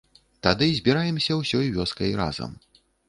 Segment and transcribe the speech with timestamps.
[0.45, 2.57] Тады збіраемся ўсёй вёскай разам.